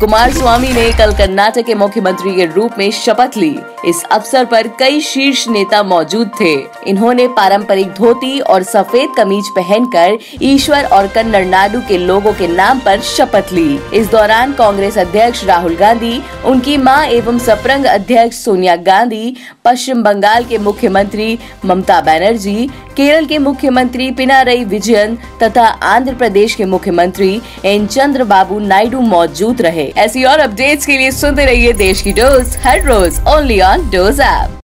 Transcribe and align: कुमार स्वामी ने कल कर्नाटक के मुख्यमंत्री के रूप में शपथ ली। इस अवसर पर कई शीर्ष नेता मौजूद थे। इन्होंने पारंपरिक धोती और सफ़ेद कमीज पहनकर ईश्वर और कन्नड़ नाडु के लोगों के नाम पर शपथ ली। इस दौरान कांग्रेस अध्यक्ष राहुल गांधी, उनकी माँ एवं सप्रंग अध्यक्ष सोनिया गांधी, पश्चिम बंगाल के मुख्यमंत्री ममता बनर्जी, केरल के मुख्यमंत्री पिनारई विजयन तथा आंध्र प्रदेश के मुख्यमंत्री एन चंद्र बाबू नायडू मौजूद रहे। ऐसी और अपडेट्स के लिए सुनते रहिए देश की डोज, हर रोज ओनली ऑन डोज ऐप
कुमार 0.00 0.32
स्वामी 0.32 0.72
ने 0.72 0.90
कल 0.92 1.12
कर्नाटक 1.12 1.64
के 1.66 1.74
मुख्यमंत्री 1.74 2.34
के 2.36 2.44
रूप 2.46 2.72
में 2.78 2.90
शपथ 2.90 3.36
ली। 3.36 3.48
इस 3.84 4.02
अवसर 4.04 4.44
पर 4.44 4.66
कई 4.78 5.00
शीर्ष 5.00 5.46
नेता 5.48 5.82
मौजूद 5.82 6.30
थे। 6.40 6.52
इन्होंने 6.86 7.26
पारंपरिक 7.28 7.92
धोती 7.94 8.38
और 8.40 8.62
सफ़ेद 8.62 9.14
कमीज 9.16 9.48
पहनकर 9.56 10.18
ईश्वर 10.42 10.84
और 10.86 11.06
कन्नड़ 11.06 11.44
नाडु 11.46 11.80
के 11.88 11.98
लोगों 11.98 12.32
के 12.32 12.48
नाम 12.48 12.80
पर 12.80 13.00
शपथ 13.06 13.52
ली। 13.52 13.78
इस 13.94 14.10
दौरान 14.10 14.52
कांग्रेस 14.52 14.98
अध्यक्ष 14.98 15.44
राहुल 15.44 15.76
गांधी, 15.76 16.20
उनकी 16.44 16.76
माँ 16.76 17.04
एवं 17.06 17.38
सप्रंग 17.38 17.84
अध्यक्ष 17.84 18.36
सोनिया 18.36 18.76
गांधी, 18.76 19.36
पश्चिम 19.64 20.02
बंगाल 20.02 20.44
के 20.44 20.58
मुख्यमंत्री 20.58 21.38
ममता 21.64 22.00
बनर्जी, 22.00 22.68
केरल 22.96 23.26
के 23.26 23.38
मुख्यमंत्री 23.38 24.10
पिनारई 24.10 24.64
विजयन 24.64 25.18
तथा 25.42 25.66
आंध्र 25.84 26.14
प्रदेश 26.14 26.54
के 26.54 26.64
मुख्यमंत्री 26.64 27.40
एन 27.64 27.86
चंद्र 27.86 28.24
बाबू 28.24 28.58
नायडू 28.58 29.00
मौजूद 29.00 29.60
रहे। 29.62 29.85
ऐसी 29.96 30.24
और 30.24 30.38
अपडेट्स 30.38 30.86
के 30.86 30.98
लिए 30.98 31.10
सुनते 31.10 31.44
रहिए 31.44 31.72
देश 31.72 32.02
की 32.02 32.12
डोज, 32.12 32.56
हर 32.56 32.82
रोज 32.82 33.20
ओनली 33.28 33.60
ऑन 33.60 33.90
डोज 33.90 34.20
ऐप 34.20 34.54